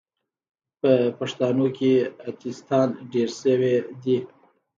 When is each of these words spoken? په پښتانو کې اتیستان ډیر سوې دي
په 0.79 0.91
پښتانو 1.17 1.65
کې 1.77 1.93
اتیستان 2.29 2.87
ډیر 3.11 3.29
سوې 3.41 3.75
دي 4.03 4.17